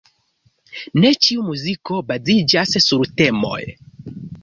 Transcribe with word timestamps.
Ne 1.03 1.11
ĉiu 1.27 1.45
muziko 1.51 2.01
baziĝas 2.09 2.77
sur 2.89 3.09
temoj. 3.23 3.63